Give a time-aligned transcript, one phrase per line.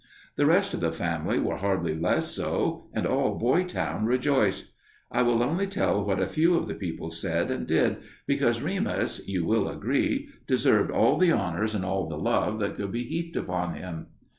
[0.35, 4.71] The rest of the family were hardly less so, and all Boytown rejoiced.
[5.11, 9.21] I will only tell what a few of the people said and did, because Remus,
[9.27, 13.35] you will agree, deserved all the honors and all the love that could be heaped
[13.35, 14.07] upon him.